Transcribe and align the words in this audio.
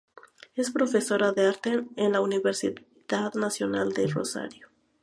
Es 0.55 0.71
profesora 0.71 1.31
de 1.31 1.45
arte 1.45 1.85
en 1.95 2.13
la 2.13 2.21
Universidad 2.21 3.35
Nacional 3.35 3.93
de 3.93 4.07
Rosario. 4.07 4.67